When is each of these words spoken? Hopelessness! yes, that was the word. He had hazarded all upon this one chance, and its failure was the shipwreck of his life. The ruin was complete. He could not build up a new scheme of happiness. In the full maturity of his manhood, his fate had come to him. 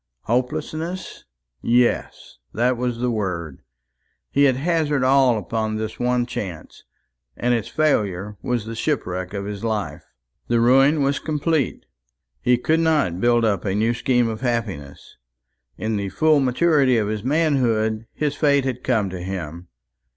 Hopelessness! 0.23 1.25
yes, 1.61 2.39
that 2.55 2.75
was 2.75 2.97
the 2.97 3.11
word. 3.11 3.61
He 4.31 4.45
had 4.45 4.55
hazarded 4.55 5.03
all 5.03 5.37
upon 5.37 5.75
this 5.75 5.99
one 5.99 6.25
chance, 6.25 6.85
and 7.37 7.53
its 7.53 7.67
failure 7.67 8.35
was 8.41 8.65
the 8.65 8.73
shipwreck 8.73 9.35
of 9.35 9.45
his 9.45 9.63
life. 9.63 10.03
The 10.47 10.59
ruin 10.59 11.03
was 11.03 11.19
complete. 11.19 11.85
He 12.41 12.57
could 12.57 12.79
not 12.79 13.21
build 13.21 13.45
up 13.45 13.63
a 13.63 13.75
new 13.75 13.93
scheme 13.93 14.27
of 14.27 14.41
happiness. 14.41 15.17
In 15.77 15.97
the 15.97 16.09
full 16.09 16.39
maturity 16.39 16.97
of 16.97 17.07
his 17.07 17.23
manhood, 17.23 18.07
his 18.15 18.33
fate 18.33 18.63
had 18.65 18.83
come 18.83 19.11
to 19.11 19.21
him. 19.21 19.67